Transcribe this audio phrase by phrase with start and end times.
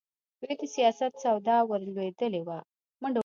[0.41, 2.59] دوی د سیاست سودا ورلوېدلې وه.